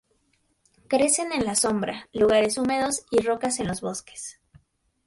[0.87, 4.39] Crecen en la sombra, lugares húmedos y rocas en los bosques.